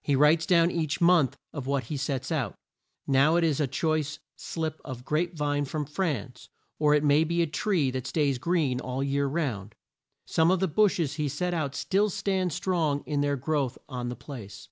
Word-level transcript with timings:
He 0.00 0.14
writes 0.14 0.46
down 0.46 0.70
each 0.70 1.00
month 1.00 1.36
of 1.52 1.66
what 1.66 1.86
he 1.86 1.96
sets 1.96 2.30
out; 2.30 2.54
now 3.04 3.34
it 3.34 3.42
is 3.42 3.58
a 3.58 3.66
choice 3.66 4.20
slip 4.36 4.80
of 4.84 5.04
grape 5.04 5.34
vine 5.34 5.64
from 5.64 5.86
France; 5.86 6.48
or 6.78 6.94
it 6.94 7.02
may 7.02 7.24
be 7.24 7.42
a 7.42 7.48
tree 7.48 7.90
that 7.90 8.06
stays 8.06 8.38
green 8.38 8.78
all 8.78 9.00
the 9.00 9.08
year 9.08 9.26
round. 9.26 9.74
Some 10.24 10.52
of 10.52 10.60
the 10.60 10.68
bushes 10.68 11.14
he 11.14 11.28
set 11.28 11.52
out 11.52 11.74
still 11.74 12.08
stand 12.10 12.52
strong 12.52 13.02
in 13.06 13.22
their 13.22 13.34
growth 13.36 13.76
on 13.88 14.08
the 14.08 14.14
place. 14.14 14.68